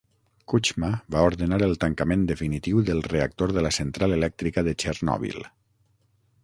Kuchma 0.51 0.87
va 1.15 1.25
ordenar 1.31 1.59
el 1.65 1.75
tancament 1.83 2.23
definitiu 2.31 2.81
del 2.89 3.05
reactor 3.13 3.55
de 3.59 3.67
la 3.67 3.75
central 3.81 4.19
elèctrica 4.19 4.65
de 4.69 4.75
Txernòbil. 4.85 5.43